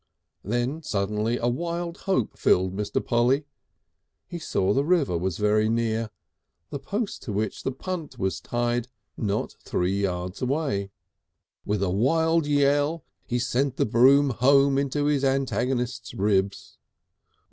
[0.43, 3.05] Then suddenly a wild hope filled Mr.
[3.05, 3.45] Polly.
[4.25, 6.09] He saw the river was very near,
[6.71, 10.89] the post to which the punt was tied not three yards away.
[11.67, 16.79] With a wild yell, he sent the broom home into his antagonist's ribs.